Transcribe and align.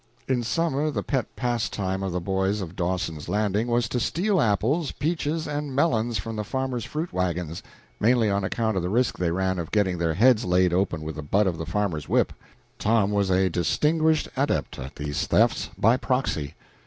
In 0.27 0.41
summer 0.41 0.89
the 0.89 1.03
pet 1.03 1.27
pastime 1.35 2.01
of 2.01 2.11
the 2.11 2.19
boys 2.19 2.59
of 2.59 2.75
Dawson's 2.75 3.29
Landing 3.29 3.67
was 3.67 3.87
to 3.89 3.99
steal 3.99 4.41
apples, 4.41 4.91
peaches, 4.91 5.47
and 5.47 5.75
melons 5.75 6.17
from 6.17 6.35
the 6.37 6.43
farmers' 6.43 6.85
fruit 6.85 7.13
wagons, 7.13 7.61
mainly 7.99 8.27
on 8.27 8.43
account 8.43 8.75
of 8.75 8.81
the 8.81 8.89
risk 8.89 9.19
they 9.19 9.29
ran 9.29 9.59
of 9.59 9.69
getting 9.69 9.99
their 9.99 10.15
heads 10.15 10.43
laid 10.43 10.73
open 10.73 11.03
with 11.03 11.17
the 11.17 11.21
butt 11.21 11.45
of 11.45 11.59
the 11.59 11.67
farmer's 11.67 12.09
whip. 12.09 12.33
Tom 12.79 13.11
was 13.11 13.29
a 13.29 13.47
distinguished 13.51 14.27
adept 14.35 14.79
at 14.79 14.95
these 14.95 15.27
thefts 15.27 15.69
by 15.77 15.97
proxy. 15.97 16.55